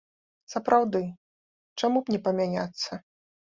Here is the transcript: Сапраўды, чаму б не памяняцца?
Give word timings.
Сапраўды, 0.53 1.01
чаму 1.83 1.97
б 2.09 2.17
не 2.17 2.23
памяняцца? 2.31 2.91